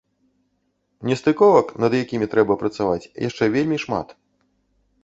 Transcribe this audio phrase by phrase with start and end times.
[1.09, 4.07] Нестыковак, над якімі трэба працаваць, яшчэ вельмі шмат.